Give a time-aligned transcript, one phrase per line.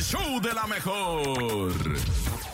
[0.00, 1.72] show de la mejor.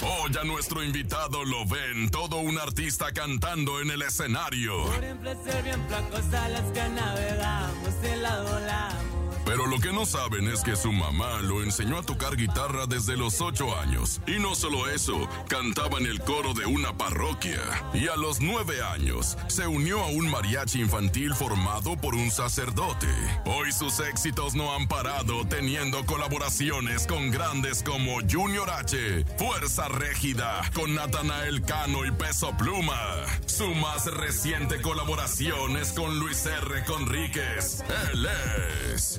[0.03, 4.85] Hoy a nuestro invitado lo ven todo un artista cantando en el escenario.
[9.45, 13.17] Pero lo que no saben es que su mamá lo enseñó a tocar guitarra desde
[13.17, 14.21] los 8 años.
[14.27, 17.61] Y no solo eso, cantaba en el coro de una parroquia.
[17.95, 23.09] Y a los 9 años, se unió a un mariachi infantil formado por un sacerdote.
[23.45, 30.63] Hoy sus éxitos no han parado teniendo colaboraciones con grandes como Junior H, Fuerza Régida,
[30.75, 32.97] con Natanael Cano y Peso Pluma.
[33.47, 36.85] Su más reciente colaboración es con Luis R.
[36.85, 37.85] Conríquez.
[38.13, 38.29] Él
[38.95, 39.19] es...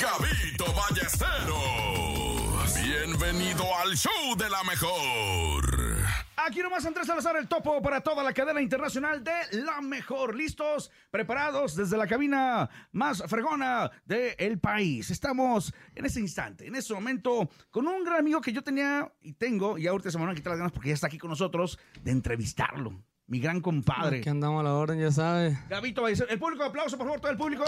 [0.00, 2.74] Gabito Ballesteros.
[2.82, 5.98] Bienvenido al show de la mejor.
[6.36, 10.34] Aquí nomás Andrés Salazar, el topo para toda la cadena internacional de La Mejor.
[10.34, 10.90] ¿Listos?
[11.10, 11.76] ¿Preparados?
[11.76, 15.10] Desde la cabina más fregona del país.
[15.10, 19.34] Estamos en ese instante, en ese momento, con un gran amigo que yo tenía y
[19.34, 21.28] tengo, y ahorita se me van a quitar las ganas porque ya está aquí con
[21.28, 23.04] nosotros, de entrevistarlo.
[23.30, 24.18] Mi gran compadre.
[24.18, 25.56] Aquí andamos a la orden, ya sabe.
[25.68, 26.32] Gabito Ballesteros.
[26.32, 27.64] El público, aplauso, por favor, todo el público.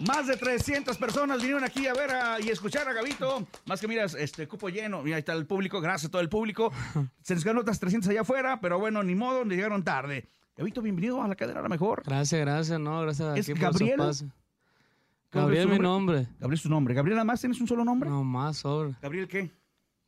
[0.00, 3.46] Más de 300 personas vinieron aquí a ver a- y escuchar a Gabito.
[3.64, 5.00] Más que miras, este cupo lleno.
[5.02, 5.80] Mira, ahí está el público.
[5.80, 6.72] Gracias a todo el público.
[7.22, 10.26] Se nos quedaron otras 300 allá afuera, pero bueno, ni modo, le llegaron tarde.
[10.56, 12.02] Gabito, bienvenido a la cadena a la mejor.
[12.04, 13.98] Gracias, gracias, no, gracias a ¿Es por su Gabriel?
[13.98, 16.26] ¿Cómo Gabriel es mi nombre.
[16.40, 16.92] Gabriel es tu nombre.
[16.94, 18.10] ¿Gabriel nada más tienes un solo nombre?
[18.10, 18.94] No más sobre.
[19.00, 19.50] ¿Gabriel qué?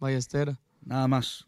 [0.00, 0.58] Ballestera.
[0.84, 1.46] Nada más.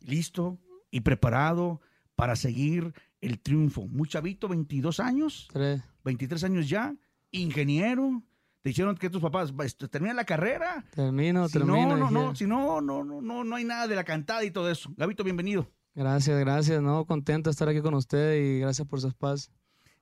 [0.00, 0.58] Listo
[0.90, 1.80] y preparado
[2.16, 3.86] para seguir el triunfo.
[3.88, 5.48] Muy chavito, 22 años.
[5.52, 5.82] Tres.
[6.04, 6.94] 23 años ya,
[7.30, 8.22] ingeniero.
[8.62, 10.84] Te dijeron que tus papás este, terminan la carrera.
[10.94, 11.96] Termino, Si termino.
[11.96, 14.50] no, no, no, si no, no, no, no, no hay nada de la cantada y
[14.50, 14.92] todo eso.
[14.96, 15.68] Gabito, bienvenido.
[15.94, 19.52] Gracias, gracias, no, contento de estar aquí con usted y gracias por su espacio.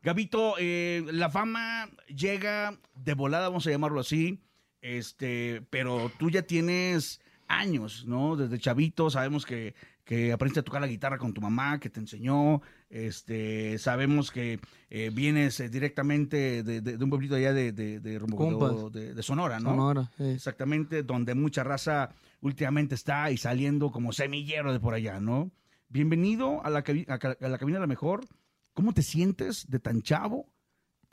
[0.03, 4.41] Gabito, eh, la fama llega de volada, vamos a llamarlo así,
[4.83, 8.37] este, pero tú ya tienes años, ¿no?
[8.37, 9.75] Desde chavito sabemos que,
[10.11, 14.59] que aprendiste a tocar la guitarra con tu mamá, que te enseñó, este, sabemos que
[14.91, 18.37] eh, vienes eh, directamente de, de- de un pueblito allá de, de, de, rumbo-
[19.23, 19.71] Sonora, ¿no?
[19.71, 20.25] Sonora, sí.
[20.25, 22.11] Exactamente, donde mucha raza
[22.41, 25.53] últimamente está y saliendo como semillero de por allá, ¿no?
[25.89, 28.25] Bienvenido a la, a a la cabina de la mejor.
[28.75, 30.53] ¿Cómo te sientes de tan chavo?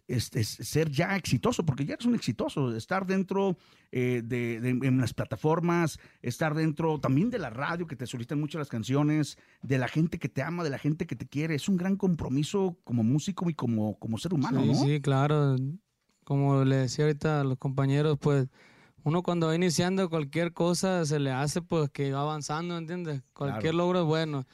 [0.08, 3.58] Este, ser ya exitoso, porque ya eres un exitoso, estar dentro
[3.92, 8.40] eh, de, de- en las plataformas, estar dentro también de la radio, que te solicitan
[8.40, 11.56] mucho las canciones, de la gente que te ama, de la gente que te quiere.
[11.56, 14.74] Es un gran compromiso como músico y como, como ser humano, sí, ¿no?
[14.76, 15.58] sí, claro.
[16.24, 18.48] Como le decía ahorita a los compañeros, pues
[19.04, 23.24] uno cuando va iniciando cualquier cosa se le hace pues que va avanzando, ¿entiendes?
[23.34, 23.78] Cualquier Claro.
[23.78, 24.46] logro es bueno.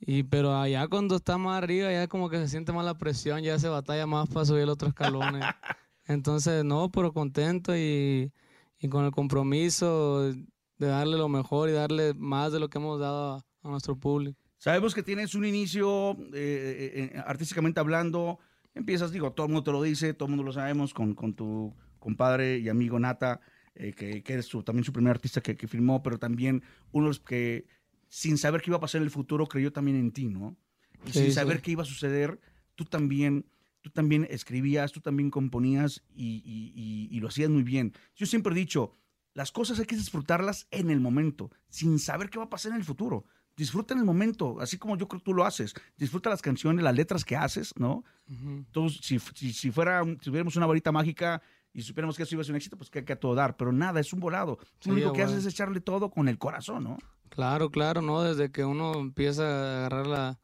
[0.00, 3.42] Y pero allá cuando está más arriba ya como que se siente más la presión,
[3.42, 5.40] ya se batalla más para subir el otro escalón.
[6.06, 8.32] Entonces, no, pero contento y,
[8.80, 12.98] y con el compromiso de darle lo mejor y darle más de lo que hemos
[13.00, 14.38] dado a, a nuestro público.
[14.56, 18.38] Sabemos que tienes un inicio eh, eh, eh, artísticamente hablando.
[18.74, 21.34] Empiezas, digo, todo el mundo te lo dice, todo el mundo lo sabemos, con, con
[21.34, 23.40] tu compadre y amigo Nata,
[23.74, 27.04] eh, que, que eres su- también su primer artista que, que firmó, pero también uno
[27.06, 27.66] de los que,
[28.08, 30.56] sin saber qué iba a pasar en el futuro, creyó también en ti, ¿no?
[31.04, 31.32] Y Sí, sin sí.
[31.32, 32.40] saber qué iba a suceder,
[32.74, 33.46] tú también,
[33.82, 37.92] tú también escribías, tú también componías y, y- y- y lo hacías muy bien.
[38.16, 38.96] Yo siempre he dicho,
[39.34, 42.78] las cosas hay que disfrutarlas en el momento, sin saber qué va a pasar en
[42.78, 43.24] el futuro.
[43.56, 45.74] Disfruta en el momento, así como yo creo que tú lo haces.
[45.96, 48.04] Disfruta las canciones, las letras que haces, ¿no?
[48.30, 48.48] Ujú.
[48.66, 51.42] Entonces, si, si, si fuera, si tuviéramos una varita mágica
[51.78, 53.34] y supiéramos que eso iba a ser un éxito, pues que hay que a todo
[53.34, 53.56] dar.
[53.56, 54.58] Pero nada, es un volado.
[54.80, 56.98] Sí, lo único que haces es echarle todo con el corazón, ¿no?
[57.28, 58.22] Claro, claro, ¿no?
[58.22, 60.38] Desde que uno empieza a agarrar la,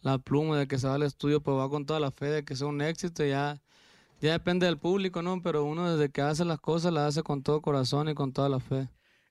[0.00, 2.44] la pluma, de que se va al estudio, pues va con toda la fe de
[2.44, 3.60] que sea un éxito, ya,
[4.20, 5.40] ya depende del público, ¿no?
[5.42, 8.48] Pero uno desde que hace las cosas las hace con todo corazón y con toda
[8.48, 8.88] la fe.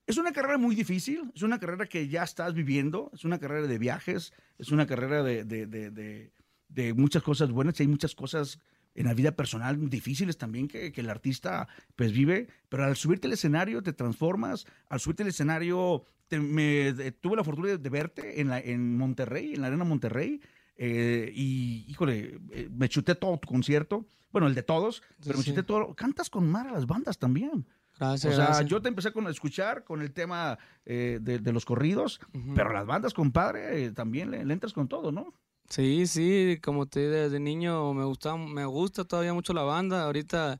[0.07, 3.67] Es una carrera muy difícil, es una carrera que ya estás viviendo, es una carrera
[3.67, 6.31] de viajes, es una carrera de, de- de- de-
[6.69, 8.59] de muchas cosas buenas y hay muchas cosas
[8.95, 13.27] en la vida personal difíciles también que, que el artista pues vive, pero al subirte
[13.27, 17.77] al escenario te transformas, al subirte al escenario te- me, de- tuve la fortuna de,
[17.77, 20.41] de verte en, la, en Monterrey, en la Arena Monterrey,
[20.81, 25.43] eh, y híjole, eh, me chuté todo tu concierto, bueno, el de todos, pero me
[25.43, 25.49] sí.
[25.51, 27.67] chuté todo, cantas con mar a las bandas también.
[27.99, 28.69] Gracias, O sea, gracias.
[28.69, 32.53] yo te empecé con escuchar con el tema eh, de, de los corridos, Ujú.
[32.55, 35.33] pero las bandas, compadre, también le, le entras con todo, ¿no?
[35.69, 40.03] Sí, sí, como te dije, desde niño me gusta, me gusta todavía mucho la banda.
[40.05, 40.59] Ahorita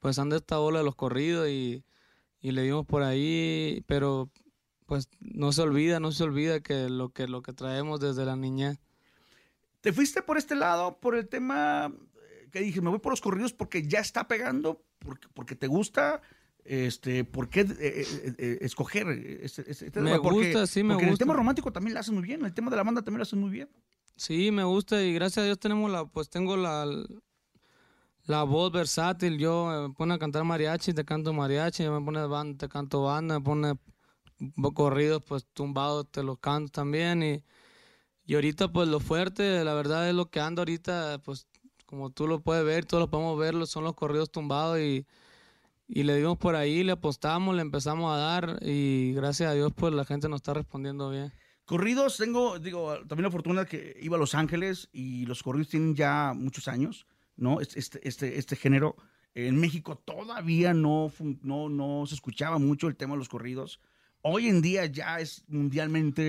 [0.00, 1.84] pues anda esta ola de los corridos y,
[2.40, 4.30] y le dimos por ahí, pero
[4.86, 8.36] pues no se olvida, no se olvida que lo que lo que traemos desde la
[8.36, 8.78] niñez.
[9.80, 13.20] ¿Te fuiste por este lado, por el tema eh, que dije, me voy por los
[13.20, 16.22] corridos porque ya está pegando, porque, porque te gusta?
[16.64, 20.22] Este, ¿Por qué eh, eh, eh, escoger este, este Me tema?
[20.22, 22.54] Porque- gusta, sí me porque el tema romántico también lo hacen muy bien, en el
[22.54, 23.68] tema de la banda también lo hacen muy bien.
[24.16, 26.86] Sí, me gusta y gracias a Dios tenemos la, pues tengo la,
[28.26, 29.38] la voz versátil.
[29.38, 33.02] Yo eh, me pone a cantar mariachi, te canto mariachi, me pone banda, te canto
[33.02, 33.74] banda, me pone
[34.74, 37.22] corridos, pues tumbados, te los canto también.
[37.22, 37.44] Y,
[38.26, 41.46] y ahorita pues lo fuerte, la verdad es lo que ando ahorita, pues
[41.86, 45.06] como tú lo puedes ver, todos lo podemos ver, son los corridos tumbados y,
[45.88, 49.72] y le dimos por ahí, le apostamos, le empezamos a dar y gracias a Dios
[49.76, 51.32] pues la gente nos está respondiendo bien.
[51.66, 55.96] Corridos, tengo, digo, también la fortuna que iba a Los Ángeles y los corridos tienen
[55.96, 57.60] ya muchos años, ¿no?
[57.60, 58.94] Este, este, este, género.
[59.34, 63.80] En México todavía no, no, no se escuchaba mucho el tema de los corridos.
[64.22, 66.22] Hoy en día ya es mundialmente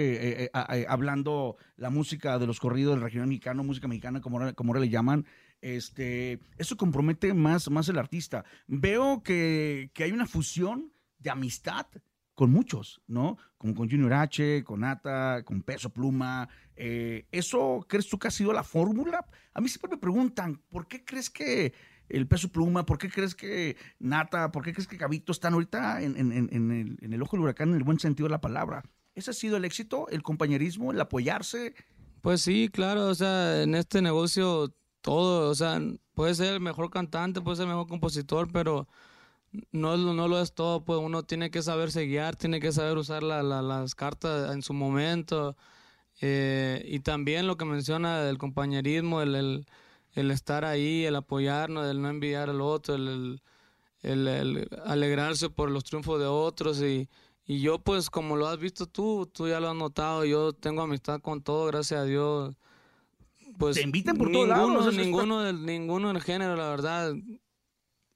[0.44, 4.39] eh, eh, a- hablando la música de los corridos del regional mexicano, música mexicana, como
[4.39, 5.25] ahora, como ahora le llaman.
[5.62, 8.44] Este, eso compromete más, más el artista.
[8.68, 11.86] Veo que, que hay una fusión de amistad
[12.38, 13.36] con muchos, ¿no?
[13.57, 16.48] Como con Junior H, con Ata, con Peso Pluma.
[16.75, 19.25] Eh, ¿Eso crees tú que ha sido la fórmula?
[19.56, 21.74] A mí siempre me preguntan, ¿por qué crees que
[22.10, 26.04] el Peso Pluma, por qué crees que Nata, por qué crees que Gabito están ahorita
[26.04, 28.84] en, el, en el ojo del huracán en el buen sentido de la palabra?
[29.16, 31.74] ¿Ese ha sido el éxito, el compañerismo, el apoyarse?
[32.22, 35.81] Pues sí, claro, o sea, en este negocio todo, o sea,
[36.13, 38.88] puede ser el mejor cantante, puede ser el mejor compositor, pero
[39.71, 43.23] no, no lo es todo, pues uno tiene que saberse guiar, tiene que saber usar
[43.23, 45.55] la- la- las cartas en su momento,
[46.21, 49.65] eh, y también lo que menciona del compañerismo, el, el,
[50.13, 53.41] el estar ahí, el apoyarnos, el no envidiar al otro, el,
[54.01, 56.81] el, alegrarse por los triunfos de otros.
[56.81, 57.07] Y...
[57.50, 60.81] Y yo, pues, como lo has visto tú, tú ya lo has notado, yo tengo
[60.81, 62.53] amistad con todo, gracias a Dios.
[63.57, 67.13] Pues Te invitan por todos lados, ninguno, ninguno, del, ninguno del género, la verdad,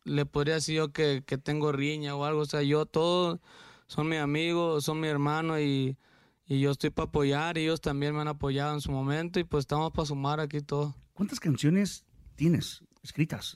[0.04, 2.42] le podría decir yo que, que tengo riña o algo.
[2.42, 3.40] O sea, yo todos
[3.88, 5.98] son mis amigos, son mi hermano y,
[6.46, 9.44] y yo estoy para apoyar y ellos también me han apoyado en su momento y
[9.44, 10.96] pues estamos para sumar aquí todo.
[11.14, 12.06] ¿Cuántas canciones
[12.36, 13.56] tienes escritas?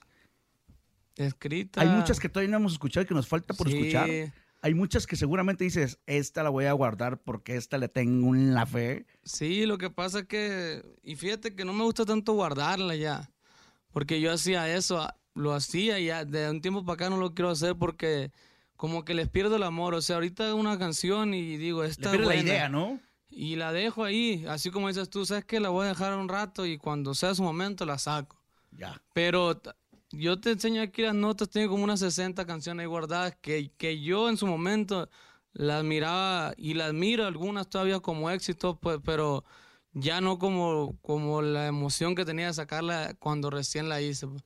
[1.16, 1.82] Escrita.
[1.82, 3.78] Hay muchas que todavía no hemos escuchado y que nos falta por Sí.
[3.78, 4.10] escuchar.
[4.62, 8.54] Hay muchas que seguramente dices, esta la voy a guardar porque esta le tengo en
[8.54, 9.06] la fe.
[9.24, 13.32] Sí, lo que pasa es que, y fíjate que no me gusta tanto guardarla ya,
[13.92, 17.18] porque yo hacía eso, a- lo hacía y ya de un tiempo para acá no
[17.18, 18.32] lo quiero hacer porque
[18.76, 22.20] como que les pierdo el amor, o sea, ahorita una canción y digo, esta es
[22.20, 23.00] la idea, ¿no?
[23.36, 26.30] y la dejo ahí, así como dices tú, sabes que la voy a dejar un
[26.30, 28.42] rato y cuando sea su momento la saco.
[28.72, 29.02] Ya.
[29.14, 29.62] Pero
[30.12, 34.02] yo te enseño aquí las notas, tengo como unas 60 canciones ahí guardadas que, que
[34.02, 35.10] yo en su momento
[35.52, 39.44] las miraba y las miro algunas todavía como éxito, pues, pero
[39.92, 44.28] ya no como, como la emoción que tenía de sacarla cuando recién la hice.
[44.28, 44.44] pues.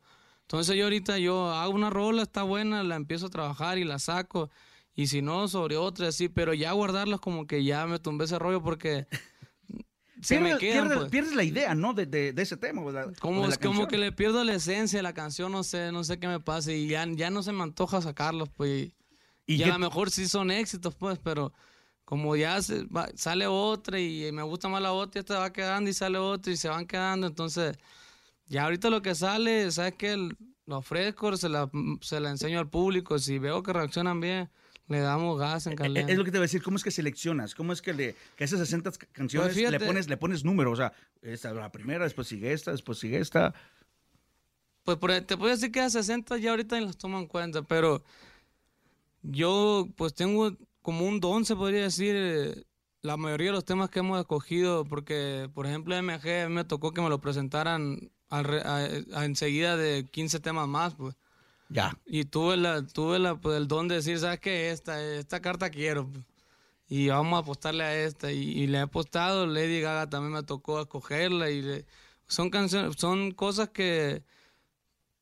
[0.49, 3.99] Entonces yo ahorita yo hago una rola, está buena, la empiezo a trabajar y la
[3.99, 4.49] saco.
[4.95, 8.39] Y si no, sobre otra, así, pero ya guardarlas como que ya me tumbé ese
[8.39, 9.05] rollo porque
[10.21, 10.87] se me Pierdes- quedan.
[10.87, 11.11] pierdes- pues.
[11.11, 11.93] pierdes la idea, ¿no?
[11.93, 12.83] De, de- de ese tema.
[12.83, 13.13] ¿verdad?
[13.19, 16.19] Como, es como que le pierdo la esencia de la canción, no sé, no sé
[16.19, 18.89] qué me pasa y ya, ya no se me antoja sacarlos, pues.
[19.45, 21.53] ¿Y Y, qué- a lo mejor sí son éxitos, pues, pero
[22.05, 25.89] como ya se va- sale otra y me gusta más la otra, esta va quedando
[25.89, 27.77] y sale otra y se van quedando, entonces
[28.49, 30.17] ya ahorita lo que sale, ¿sabes qué?
[30.65, 31.69] Lo ofrezco, se la,
[32.01, 34.49] se la enseño al público, si veo que reaccionan bien,
[34.87, 36.11] le damos gas en Eh, caliente.
[36.11, 37.55] Es lo que te voy a decir, ¿cómo es que seleccionas?
[37.55, 40.43] ¿Cómo es que, le, que a esas 60 ca- canciones Pues le, pones, le pones
[40.43, 40.71] número?
[40.71, 40.91] O sea,
[41.21, 43.53] esta la primera, después sigue esta, después sigue esta.
[44.83, 47.61] Pues por- te puedo decir que a 60 ya ahorita ni las tomo en cuenta,
[47.63, 48.03] pero
[49.21, 52.63] yo pues tengo como un don, se podría decir, eh,
[53.01, 57.01] la mayoría de los temas que hemos escogido, porque por ejemplo MG me tocó que
[57.01, 61.15] me lo presentaran re- a- a- enseguida de 15 temas más, pues.
[61.69, 61.97] Ya.
[62.05, 64.71] Y tuve la, tuve la, pues, el don de decir, ¿sabes qué?
[64.71, 66.07] Esta, esta carta quiero.
[66.07, 66.23] pues.
[66.87, 68.31] Y vamos a apostarle a esta.
[68.31, 71.49] Y, y le he apostado, Lady Gaga también me tocó escogerla.
[71.51, 71.85] Y le-
[72.27, 74.23] son canciones, son cosas que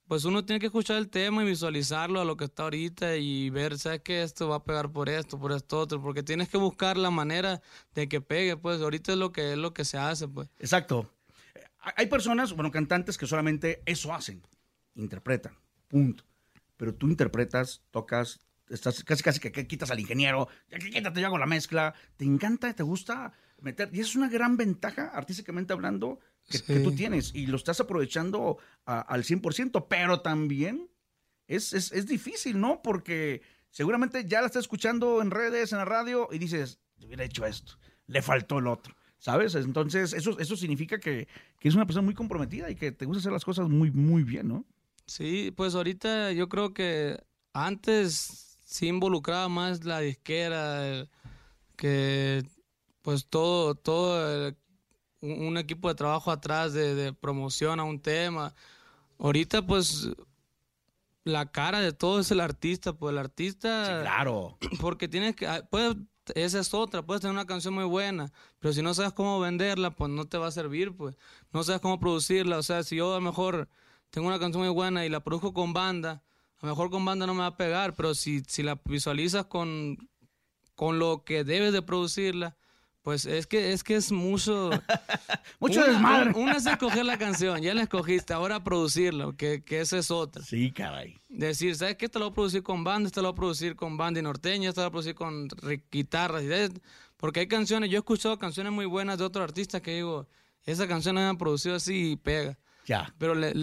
[0.07, 3.49] pues uno tiene que escuchar el tema y visualizarlo a lo que está ahorita y
[3.49, 4.23] ver, ¿sabes qué?
[4.23, 7.61] Esto va a pegar por esto, por esto otro, porque tienes que buscar la manera
[7.93, 10.47] de que pegue, pues ahorita es lo que es lo que se hace, pues.
[10.59, 11.09] Exacto.
[11.95, 14.41] Hay personas, bueno, cantantes que solamente eso hacen,
[14.95, 15.55] interpretan,
[15.87, 16.23] punto.
[16.75, 18.39] Pero tú interpretas, tocas,
[18.69, 21.93] estás casi casi que, que quitas al ingeniero, ya que quítate, yo hago la mezcla,
[22.17, 27.33] te encanta, te gusta meter, y es una gran ventaja, artísticamente hablando, que, tú tienes,
[27.35, 30.89] y lo estás aprovechando a- al 100%, pero también
[31.47, 32.81] es, es, es difícil, ¿no?
[32.81, 37.23] Porque seguramente ya la estás escuchando en redes, en la radio, y dices, "Te hubiera
[37.23, 37.77] hecho esto,
[38.07, 38.95] le faltó el otro.
[39.19, 39.55] ¿Sabes?
[39.55, 41.27] Entonces, eso, eso significa que,
[41.59, 44.23] que es una persona muy comprometida y que te gusta hacer las cosas muy, muy
[44.23, 44.63] bien, ¿no?
[45.05, 47.17] Sí, pues ahorita yo creo que
[47.53, 51.07] antes sí involucraba más la disquera,
[51.75, 52.43] que
[53.01, 54.55] pues todo, todo el-
[55.21, 58.53] un, un equipo de trabajo atrás de, de promoción a un tema.
[59.17, 60.09] Ahorita pues
[61.23, 63.85] la cara de todo es el artista, pues el artista...
[63.85, 64.57] Sí, claro.
[64.79, 65.95] Porque tienes que, ah, puedes,
[66.35, 69.91] esa es otra, puedes tener una canción muy buena, pero si no sabes cómo venderla,
[69.91, 71.15] pues no te va a servir, pues.
[71.51, 73.69] No sabes cómo producirla, o sea, si yo a lo mejor
[74.09, 76.23] tengo una canción muy buena y la produzco con banda,
[76.59, 79.45] a lo mejor con banda no me va a pegar, pero si, si la visualizas
[79.45, 80.09] con,
[80.75, 82.57] con lo que debes de producirla,
[83.07, 84.69] pues es que es que es mucho
[85.61, 86.29] Mucho una, desmadre.
[86.31, 90.11] un- Una es escoger la canción, ya la escogiste, ahora producirla, que, que esa es
[90.11, 90.43] otra.
[90.43, 91.17] Sí, caray.
[91.29, 92.03] Decir, ¿sabes qué?
[92.03, 94.23] Esta lo voy a producir con banda, esta lo voy a producir con banda y
[94.23, 95.47] norteña, esta lo voy a producir con
[95.89, 96.43] guitarras.
[97.15, 100.27] Porque hay canciones, yo he escuchado canciones muy buenas de otros artistas que digo,
[100.65, 102.57] esa canción la han producido así y pega.
[102.87, 103.13] Ya.
[103.17, 103.53] Pero le,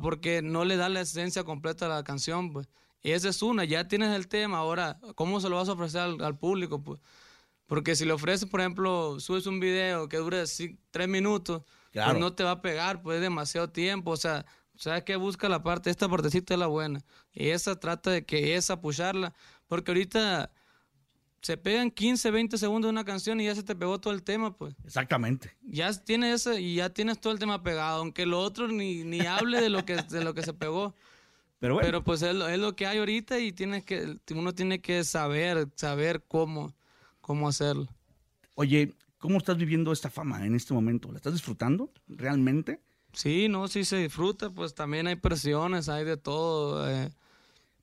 [0.00, 2.68] porque no le da la esencia completa a la canción, pues.
[3.02, 6.00] Y esa es una, ya tienes el tema, ahora, ¿cómo se lo vas a ofrecer
[6.00, 6.82] al, al público?
[6.82, 7.00] Pues?
[7.66, 10.42] Porque si le ofreces, por ejemplo, subes un video que dure
[10.90, 12.10] tres minutos, Claro.
[12.12, 14.10] pues no te va a pegar, pues es demasiado tiempo.
[14.10, 14.44] O sea,
[14.76, 15.16] ¿sabes qué?
[15.16, 17.00] Busca la parte, esta partecita es la buena.
[17.32, 19.32] Y esa trata de que esa apoyarla.
[19.68, 20.50] Porque ahorita
[21.40, 24.22] se pegan 15, 20 segundos de una canción y ya se te pegó todo el
[24.22, 24.74] tema, pues.
[24.84, 25.54] Exactamente.
[25.62, 29.20] Ya tienes ese y ya tienes todo el tema pegado, aunque lo otro ni, ni
[29.20, 30.94] hable de lo que de lo que se pegó.
[31.60, 34.54] Pero bueno, Pero pues es lo, es lo que hay ahorita y tienes que uno
[34.54, 36.74] tiene que saber saber cómo
[37.24, 37.88] cómo hacerlo.
[38.54, 41.10] oye, ¿cómo estás viviendo esta fama en este momento?
[41.10, 42.80] ¿La estás disfrutando realmente?
[43.12, 46.88] Sí, no, sí se disfruta, pues también hay presiones, hay de todo.
[46.90, 47.10] eh.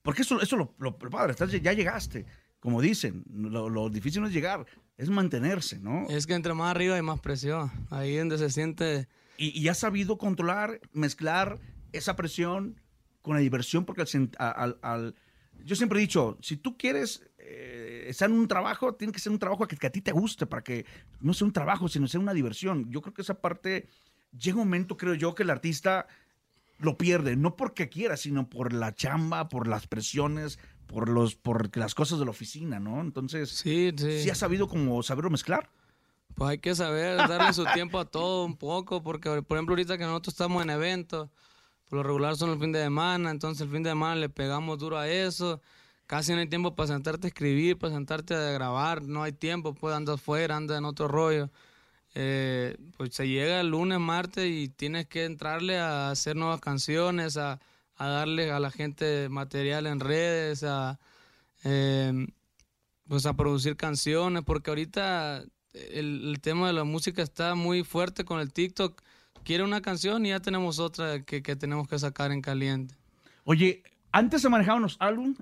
[0.03, 2.25] Porque eso, eso lo, lo, lo padre, estás, ya llegaste.
[2.59, 4.65] Como dicen, lo, lo difícil no es llegar,
[4.97, 6.07] es mantenerse, ¿no?
[6.09, 7.71] Es que entre más arriba hay más presión.
[7.89, 9.07] Ahí donde se siente
[9.37, 11.59] Y, y has sabido controlar, mezclar
[11.91, 12.79] esa presión
[13.23, 15.15] con la diversión, porque al, al- al-
[15.65, 19.31] yo siempre he dicho, si tú quieres eh, estar en un trabajo, tiene que ser
[19.31, 20.85] un trabajo que, que a ti te guste, para que
[21.19, 22.89] no sea un trabajo, sino sea una diversión.
[22.91, 23.87] Yo creo que esa parte,
[24.37, 26.07] llega un momento, creo yo, que el artista
[26.79, 31.75] lo pierde, no porque quiera, sino por la chamba, por las presiones, por, los, por
[31.77, 33.01] las cosas de la oficina, ¿no?
[33.01, 34.23] Entonces, sí, sí.
[34.23, 35.69] sí has sabido como saberlo mezclar.
[36.35, 39.97] Pues hay que saber darle su tiempo a todo un poco, porque por ejemplo ahorita
[39.97, 41.29] que nosotros estamos en eventos,
[41.91, 44.79] por lo regular son el fin de semana, entonces el fin de semana le pegamos
[44.79, 45.61] duro a eso,
[46.07, 49.73] casi no hay tiempo para sentarte a escribir, para sentarte a grabar, no hay tiempo,
[49.73, 51.49] pues andas afuera, andas en otro rollo.
[52.15, 57.35] Eh, pues se llega el lunes, martes y tienes que entrarle a hacer nuevas canciones,
[57.35, 57.59] a,
[57.99, 60.97] darle a la gente material en redes, a,
[61.65, 62.25] eh,
[63.05, 65.43] pues a producir canciones, porque ahorita
[65.73, 69.01] el tema de la música está muy fuerte con el TikTok.
[69.43, 72.95] Quiere una canción y ya tenemos otra que, que tenemos que sacar en caliente.
[73.43, 75.37] Oye, antes se manejaban los álbumes,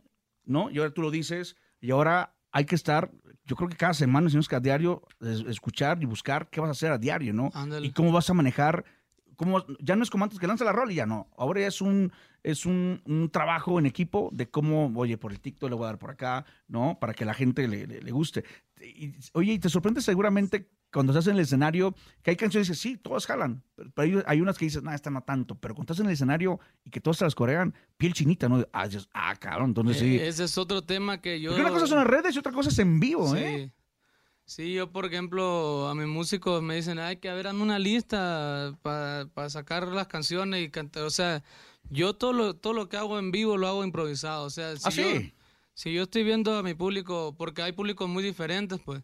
[0.45, 0.69] ¿no?
[0.71, 3.11] Y ahora tú lo dices, y ahora hay que estar,
[3.45, 6.49] yo creo que cada semana, si no es que a diario, es- escuchar y buscar
[6.49, 7.51] qué vas a hacer a diario, ¿no?
[7.53, 7.87] Ándale.
[7.87, 8.85] Y cómo vas a manejar,
[9.35, 11.29] cómo, ya no es como antes que lanza la rol y ya no.
[11.37, 15.39] Ahora ya es un, es un, un trabajo en equipo de cómo, oye, por el
[15.41, 16.97] TikTok le voy a dar por acá, ¿no?
[16.99, 18.43] Para que la gente le, le- le guste.
[18.81, 21.93] Y- oye, y te sorprende seguramente cuando estás en el escenario
[22.23, 24.93] que hay canciones que sí, todas jalan, pero, pero hay, hay unas que dices, no,
[24.93, 27.73] esta no tanto, pero cuando estás en el escenario y que todas se las corean,
[27.97, 28.65] piel chinita, ¿no?
[28.73, 30.17] Ah, ah cabrón, entonces sí.
[30.17, 31.51] Eh, Ese es otro tema que yo...
[31.51, 33.71] Porque una cosa son las redes y otra cosa es en vivo, ¿eh?
[34.45, 34.73] Sí.
[34.73, 39.87] Yo por ejemplo, a mis músicos me dicen, hay que hazme una lista para sacar
[39.87, 41.03] las canciones y cantar.
[41.03, 41.43] O sea,
[41.91, 44.45] yo todo lo, todo lo que hago en vivo lo hago improvisado.
[44.45, 45.33] O sea, si, ¿Ah, yo, sí?
[45.75, 49.03] si yo estoy viendo a mi público, porque hay públicos muy diferentes, pues.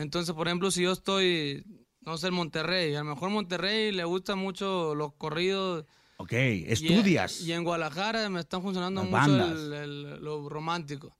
[0.00, 1.64] Entonces, por ejemplo, si yo estoy,
[2.00, 5.84] no sé, en Monterrey, a lo mejor Monterrey le gustan mucho los corridos.
[6.16, 7.40] Ok, y estudias.
[7.40, 11.16] Y, en Guadalajara me están funcionando Las mucho el- el- lo romántico.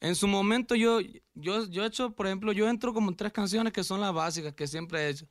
[0.00, 1.00] En su momento yo,
[1.34, 4.12] yo, yo he hecho, por ejemplo, yo entro como en tres canciones que son las
[4.12, 5.26] básicas que siempre he hecho.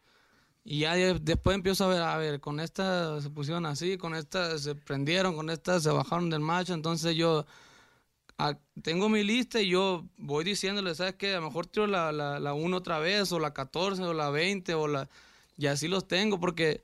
[0.64, 4.16] Y ya de- después empiezo a ver, a ver, con esta se pusieron así, con
[4.16, 6.74] esta se prendieron, con esta se bajaron del macho.
[6.74, 7.46] Entonces yo
[8.38, 11.34] ah, tengo mi lista y yo voy diciéndole, ¿sabes qué?
[11.34, 14.30] A lo mejor tiro la, la, la 1 otra vez, o la 14, o la
[14.30, 15.10] 20, o la...
[15.58, 16.84] Y así los tengo, porque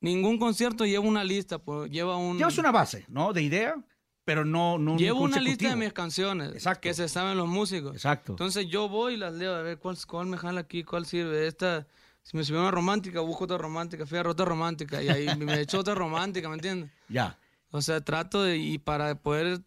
[0.00, 2.38] ningún concierto lleva una lista, pues lleva un...
[2.38, 3.32] Llevas una base, ¿no?
[3.32, 3.76] De idea,
[4.24, 6.80] pero no, no un Llevo una lista de mis canciones Exacto.
[6.82, 7.94] que se saben los músicos.
[7.94, 8.32] Exacto.
[8.32, 11.46] Entonces yo voy y las leo a ver cuál, cuál me jala aquí, cuál sirve.
[11.46, 11.86] Esta,
[12.22, 15.60] si me subió una romántica, busco otra romántica, fui a otra romántica y ahí me
[15.60, 16.90] echo otra romántica, ¿me entiendes?
[17.08, 17.36] ya.
[17.74, 19.58] O sea, trato de, y para poder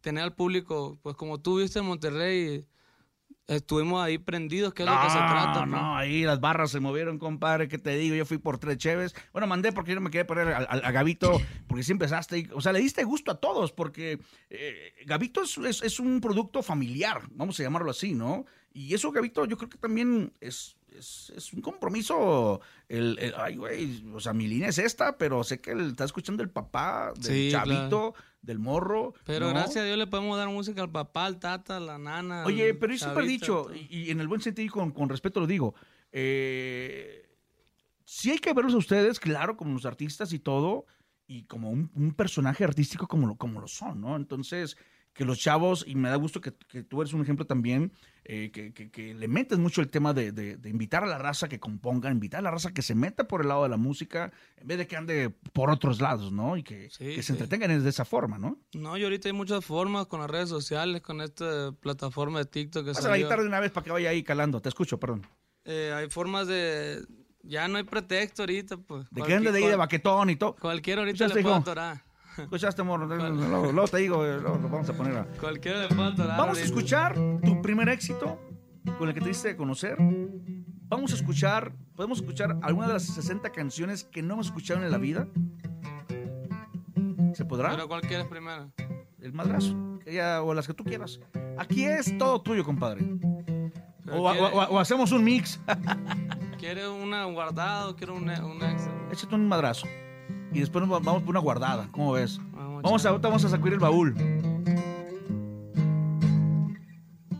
[0.00, 2.66] tener al público, pues como tú viste en Monterrey,
[3.46, 5.64] estuvimos ahí prendidos, que es lo que se trata.
[5.66, 5.82] No, pues.
[5.82, 8.14] no, ahí las barras se movieron, compadre, ¿qué te digo?
[8.16, 9.14] Yo fui por tres cheves.
[9.32, 12.38] Bueno, mandé porque yo no me quería poner a, a- a Gabito, porque sí empezaste,
[12.38, 14.18] y- o sea, le diste gusto a todos, porque
[14.50, 18.44] eh, Gabito es, es- es un producto familiar, vamos a llamarlo así, ¿no?
[18.72, 22.60] Y eso, Gabito, yo creo que también es, es, es un compromiso.
[22.88, 26.04] El, el- ay, güey, o sea, mi línea es esta, pero sé que el- está
[26.04, 29.14] escuchando el papá del Sí, chavito, del morro.
[29.24, 29.54] Pero ¿no?
[29.54, 32.44] gracias a Dios le podemos dar música al papá, al tata, a la nana.
[32.44, 35.08] Oye, pero yo siempre he dicho, y, y en el buen sentido y con, con
[35.08, 35.74] respeto lo digo,
[36.12, 37.28] eh,
[38.04, 40.86] sí hay que verlos a ustedes, claro, como los artistas y todo,
[41.26, 44.14] y como un, un personaje artístico como lo, como lo son, ¿no?
[44.16, 44.76] Entonces,
[45.14, 47.92] que los chavos, y me da gusto que, que tú eres un ejemplo también,
[48.24, 51.18] eh, que, que- que le metes mucho el tema de, de- de invitar a la
[51.18, 53.76] raza que componga, invitar a la raza que se meta por el lado de la
[53.76, 56.56] música, en vez de que ande por otros lados, ¿no?
[56.56, 58.58] Y que, Sí, se entretengan de esa forma, ¿no?
[58.74, 62.84] No, y ahorita hay muchas formas con las redes sociales, con esta plataforma de TikTok
[62.84, 63.26] que Pasa la salió.
[63.26, 65.26] guitarra de una vez para que vaya ahí calando, te escucho, perdón.
[65.64, 67.02] Eh, hay formas de...
[67.46, 69.06] Ya no hay pretexto ahorita, pues.
[69.10, 70.56] De que ande de ahí de baquetón y todo.
[70.56, 72.02] Cualquiera ahorita ¿Escuchaste, le puede atorar.
[72.38, 73.06] Escuchaste, morro.
[73.06, 75.24] Luego, luego te digo, eh, luego lo vamos a poner a...
[75.40, 76.38] Cualquiera le puede atorar.
[76.38, 77.14] Vamos a escuchar
[77.44, 78.38] tu primer éxito
[78.98, 79.96] con el que te diste de conocer.
[80.88, 84.90] Vamos a escuchar, podemos escuchar alguna de las 60 canciones que no hemos escuchado en
[84.90, 85.26] la vida.
[87.34, 87.70] ¿Se podrá?
[87.70, 88.70] Pero ¿cuál quieres primero?
[89.20, 89.74] El madrazo.
[90.42, 91.18] o las que tú quieras.
[91.58, 93.04] Aquí es todo tuyo, compadre.
[94.12, 95.58] O- quiere- o- o hacemos un mix.
[96.58, 98.92] ¿Quieres una guardada o quieres un, un extra?
[99.10, 99.86] Échate un madrazo.
[100.54, 101.88] Y después nos va- vamos por una guardada.
[101.90, 102.40] ¿Cómo ves?
[102.52, 104.14] Vamos, Vamos a, ahorita vamos a sacudir el baúl.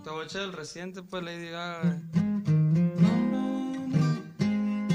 [0.03, 2.01] Te voy a echar el reciente, pues, Lady Gaga.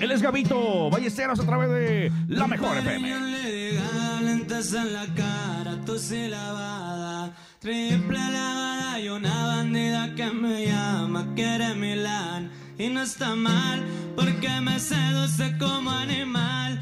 [0.01, 3.19] Él es Gabito Ballesteros a través de La Mejor FM.
[3.31, 5.95] Le diga lentes en la cara, tu
[6.29, 12.49] lavada, triple lavada y una bandida que me llama, quiere Milán.
[12.77, 13.83] Y no está mal,
[14.15, 16.79] porque me seduce como animal.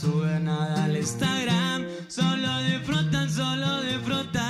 [0.00, 4.42] Sube nada al Instagram, solo disfrutan, solo disfrutan.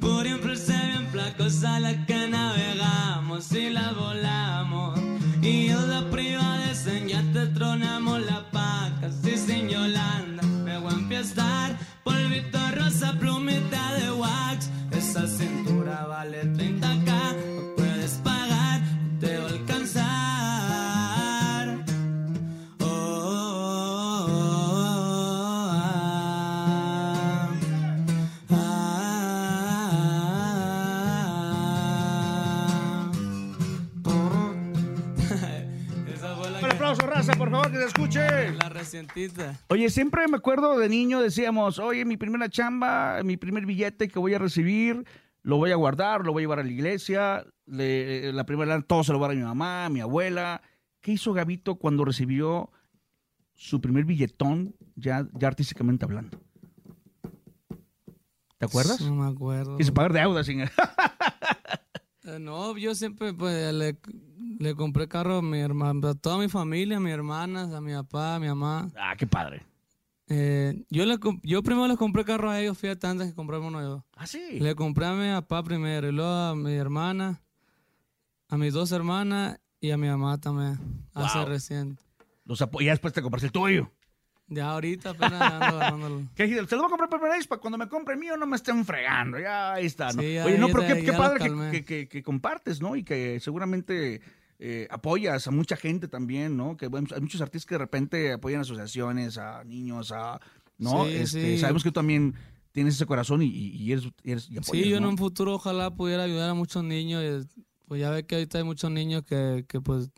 [0.00, 4.98] Por empresa bien flacos a la que navegamos y la volamos.
[5.42, 10.42] Y la privada en ya te tronamos la paca, sí sin Yolanda.
[10.64, 14.70] Me voy a empiezar, polvito rosa, plumita de wax.
[14.92, 16.81] Esa cintura vale 30k,
[39.68, 44.18] Oye, siempre me acuerdo de niño, decíamos, oye, mi primera chamba, mi primer billete que
[44.18, 45.04] voy a recibir,
[45.42, 49.04] lo voy a guardar, lo voy a llevar a la iglesia, le- la primera todo
[49.04, 50.62] se lo voy a dar a mi mamá, a mi abuela.
[51.00, 52.70] ¿Qué hizo Gabito cuando recibió
[53.54, 56.40] su primer billetón, ya, ya artísticamente hablando?
[58.58, 59.00] ¿Te acuerdas?
[59.00, 59.76] No me acuerdo.
[59.76, 60.46] Quiso pagar deudas.
[60.46, 60.60] sin-
[62.24, 63.98] Eh, no, yo siempre pues le,
[64.62, 67.92] le compré carro a mi hermana, a toda mi familia, a mis hermanas, a mi
[67.92, 68.88] papá, a mi mamá.
[68.96, 69.62] ah, qué padre.
[70.28, 73.80] Eh, yo, le, yo primero les compré carro a ellos, fíjate, antes que comprarme uno
[73.82, 74.04] yo.
[74.16, 74.60] Ah, sí.
[74.60, 77.42] Le compré a mi papá primero, y luego a mi hermana,
[78.48, 80.78] a mis dos hermanas y a mi mamá también,
[81.12, 81.48] hace Wow.
[81.48, 82.02] reciente.
[82.44, 83.90] Los y ya después te compraste el tuyo.
[84.48, 86.22] Ya ahorita apenas ando agarrándolo.
[86.34, 86.46] ¿Qué?
[86.46, 89.38] Se lo voy a comprar primero para cuando me compre mío no me estén fregando.
[89.38, 90.12] Ya ahí está.
[90.12, 90.22] ¿no?
[90.22, 91.38] Sí, ya- Oye, no, pero qué, qué padre
[91.70, 92.94] que- que- que compartes, ¿no?
[92.96, 94.20] Y que seguramente
[94.64, 96.76] eh, apoyas a mucha gente también, ¿no?
[96.76, 100.40] Que bueno, hay muchos artistas que de repente apoyan asociaciones, a niños, a.
[100.78, 101.04] ¿No?
[101.06, 101.58] Sí, Este, sí.
[101.58, 102.34] Sabemos que tú también
[102.70, 106.22] tienes ese corazón y, eres, eres- y apoyas, Sí, yo en un futuro ojalá pudiera
[106.22, 107.22] ayudar a muchos niños.
[107.24, 110.10] y, Pues ya ve que ahorita hay muchos niños que, que pues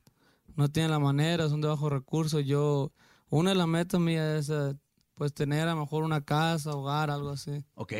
[0.56, 2.44] no tienen la manera, son de bajos recursos.
[2.44, 2.92] Yo,
[3.30, 4.74] una de las metas mías es eh,
[5.14, 7.64] pues tener a lo mejor una casa, hogar, algo así.
[7.74, 7.92] Ok.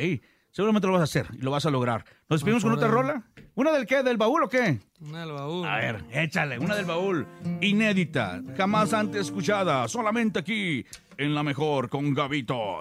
[0.55, 2.05] Seguramente lo vas a hacer y lo vas a lograr.
[2.29, 3.23] ¿Nos despedimos con otra rola?
[3.55, 4.03] ¿Una del qué?
[4.03, 4.79] ¿Del baúl o qué?
[5.01, 5.67] Una del baúl.
[5.67, 7.27] A ver, échale, una del baúl.
[7.59, 10.85] Inédita, jamás antes escuchada, solamente aquí,
[11.17, 12.79] en la mejor, con Gabito.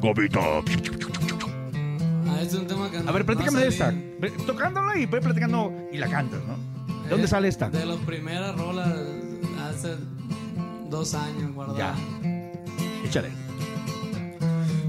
[0.00, 0.40] Gabito.
[2.26, 3.92] Ah, este es un tema que A ver, no platícame de esta.
[4.46, 6.56] Tocándola y platicando y la cantas, ¿no?
[7.04, 7.68] ¿De dónde Eh, sale esta?
[7.68, 8.88] De las primeras rolas
[9.68, 9.94] hace
[10.88, 11.48] dos años Ya.
[11.50, 11.98] guardadas.
[13.04, 13.28] Échale.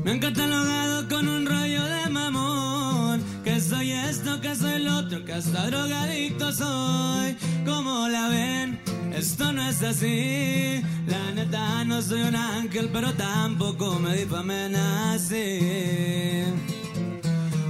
[0.03, 3.23] Me han catalogado con un rollo de mamón.
[3.43, 7.37] Que soy esto, que soy lo otro, que hasta drogadicto soy.
[7.65, 8.79] Como la ven,
[9.15, 10.81] esto no es así.
[11.07, 16.43] La neta, no soy un ángel, pero tampoco me difamen así.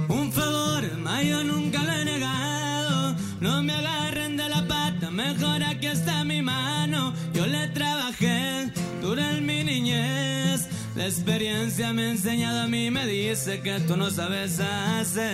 [0.08, 3.16] Un favor, más yo nunca lo he negado.
[3.40, 7.12] No me agarren de la pata, mejor aquí está mi mano.
[7.32, 8.72] Yo le trabajé
[9.12, 10.68] en mi niñez.
[10.96, 15.32] La experiencia me ha enseñado a mí, me dice que tú no sabes hacer.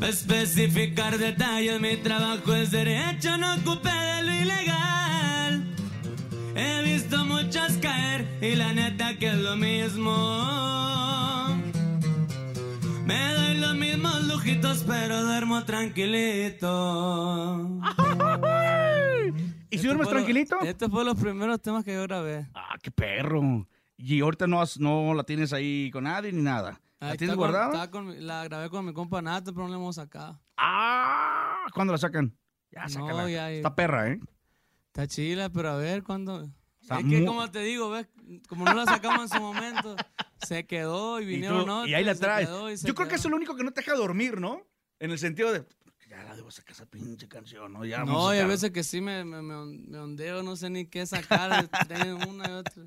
[0.00, 5.66] Especificar detalles, mi trabajo es derecho, no ocupe de lo ilegal.
[6.54, 10.14] He visto muchos caer y la neta que es lo mismo.
[13.04, 16.62] Me doy los mismos lujitos, pero duermo tranquilito.
[19.76, 20.58] ¿Y si duermes tranquilito?
[20.62, 22.48] Este fue los primeros temas que yo grabé.
[22.54, 23.66] Ah, qué perro.
[23.96, 26.80] Y ahorita no, has- no la tienes ahí con nadie ni nada.
[27.00, 27.90] ¿La Ahí tienes está con- guardada?
[27.90, 30.40] con mi- la grabé con mi compa Nato, pero no la hemos sacado.
[30.56, 32.36] Ah, ¿cuándo la sacan?
[32.70, 33.30] Ya, No, sácala.
[33.30, 34.20] ya- Está perra, ¿eh?
[34.88, 36.48] Está chila, pero a ver cuándo.
[36.80, 38.06] Está es que como te digo, ves,
[38.48, 39.96] como no la sacamos en su momento,
[40.38, 41.88] se quedó y Y, vinieron tú- otros.
[41.88, 42.48] y ahí la traes.
[42.48, 43.16] y Yo creo que quedó.
[43.16, 44.62] eso es lo único que no te deja dormir, ¿no?
[44.98, 45.64] En el sentido de,
[46.08, 47.84] ya la debo sacar esa pinche canción, ¿no?
[47.84, 50.70] Ya No, y a veces que sí me, me, me on- me ondeo, no sé
[50.70, 51.68] ni qué sacar,
[52.28, 52.82] una y otra.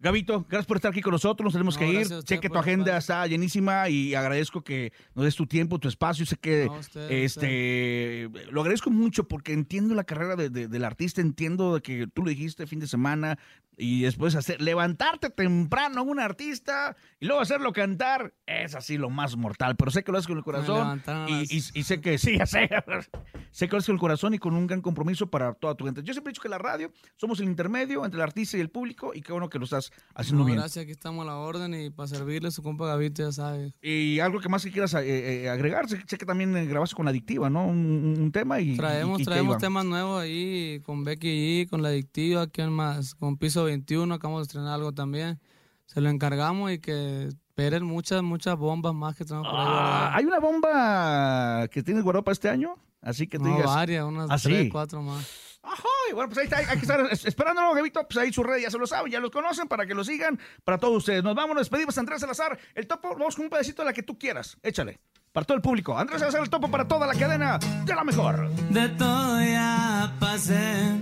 [0.00, 1.44] Gabito, gracias por estar aquí con nosotros.
[1.44, 2.06] Nos tenemos No, que ir.
[2.26, 6.26] Sé que tu agenda está llenísima y agradezco que nos des tu tiempo, tu espacio.
[6.26, 10.84] Sé que No, usted, este lo agradezco mucho porque entiendo la carrera de- de- del
[10.84, 13.38] artista, entiendo que tú lo dijiste fin de semana
[13.82, 19.36] y después hacer levantarte temprano un artista y luego hacerlo cantar es así lo más
[19.36, 19.74] mortal.
[19.76, 22.38] Pero sé que lo haces con el corazón y, las- y- y sé que sí,
[22.46, 22.68] sé.
[23.50, 25.84] sé que lo haces con el corazón y con un gran compromiso para toda tu
[25.84, 26.02] gente.
[26.04, 28.70] Yo siempre he dicho que la radio somos el intermedio entre el artista y el
[28.70, 30.58] público y qué bueno que lo estás haciendo No, bien.
[30.58, 33.72] gracias, aquí estamos a la orden y para servirle su compa Gavito, ya sabe.
[33.82, 36.94] Y algo que más que quieras eh, eh, agregar, sé, sé que también eh, grabaste
[36.96, 37.66] con Adictiva, ¿no?
[37.66, 38.76] Un, tema y...
[38.76, 43.14] Traemos, y- traemos temas nuevos ahí con Becky G, con La Adictiva, ¿quién más?
[43.14, 45.40] Con Piso 21, acabamos de estrenar algo también.
[45.86, 49.66] Se lo encargamos y que esperen muchas, muchas bombas más que tenemos por ahí.
[49.68, 50.12] Ah.
[50.14, 52.76] ¿Hay una bomba que tienes guardada para este año?
[53.00, 53.66] Así que te No, digas...
[53.66, 54.68] varias, unas ¿Ah, tres, sí?
[54.70, 55.26] cuatro más.
[55.64, 58.42] Ajá, y bueno, pues ahí está, hay que estar es- esperándolo, Gabito, pues ahí su
[58.42, 61.22] red ya se lo saben, ya los conocen, para que lo sigan, para todos ustedes.
[61.22, 64.02] Nos vamos, nos despedimos, Andrés Salazar, el topo, vamos con un pedacito de la que
[64.02, 64.98] tú quieras, échale,
[65.32, 65.96] para todo el público.
[65.96, 68.48] Andrés Salazar, el topo para toda la cadena de la mejor.
[68.70, 70.96] De todo ya pasé,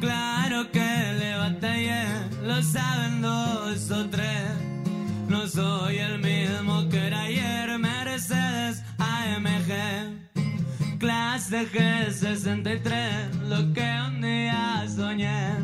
[0.00, 1.03] claro que
[2.44, 4.44] lo saben dos o tres.
[5.28, 14.84] No soy el mismo que era ayer, Mercedes AMG, clase G63, lo que un día
[14.94, 15.54] soñé.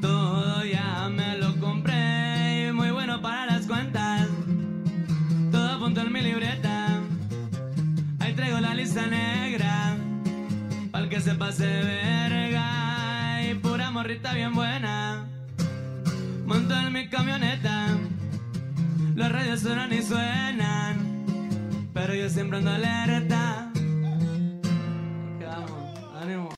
[0.00, 4.28] Todo ya me lo compré y muy bueno para las cuentas.
[5.50, 7.00] Todo apunto en mi libreta.
[8.20, 9.96] Ahí traigo la lista negra.
[10.92, 13.42] Pa'l que se pase verga.
[13.50, 15.29] Y pura morrita bien buena.
[16.50, 17.96] Monto en mi camioneta.
[19.14, 21.24] Los radios suenan y suenan.
[21.94, 23.70] Pero yo siempre ando alerta.
[25.38, 26.48] Quedamos, ánimo.